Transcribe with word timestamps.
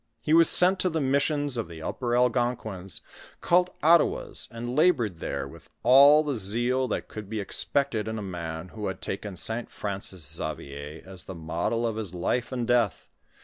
He 0.19 0.33
was 0.33 0.49
sent 0.49 0.79
to 0.79 0.89
the 0.89 0.99
missions 0.99 1.57
of 1.57 1.67
the 1.67 1.83
upper 1.83 2.15
Algonquins, 2.17 3.01
called 3.39 3.69
Ottawas, 3.83 4.47
and 4.49 4.75
labored 4.75 5.19
there 5.19 5.47
with 5.47 5.69
all 5.83 6.23
tho 6.23 6.33
zeal 6.33 6.87
that 6.87 7.07
could 7.07 7.29
be 7.29 7.39
ex 7.39 7.63
pected 7.71 8.07
in 8.07 8.17
a 8.17 8.21
man 8.23 8.69
who 8.69 8.87
had 8.87 8.99
taken 8.99 9.37
St. 9.37 9.69
Franc's 9.69 10.15
Xavier 10.17 11.03
as 11.05 11.25
the 11.25 11.35
model 11.35 11.85
of 11.85 11.97
his 11.97 12.15
life 12.15 12.51
and 12.51 12.65
death. 12.67 13.09